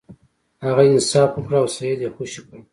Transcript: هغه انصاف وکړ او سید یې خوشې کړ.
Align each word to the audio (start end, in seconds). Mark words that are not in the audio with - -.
هغه 0.63 0.81
انصاف 0.91 1.29
وکړ 1.33 1.53
او 1.61 1.67
سید 1.75 1.99
یې 2.03 2.09
خوشې 2.15 2.41
کړ. 2.47 2.57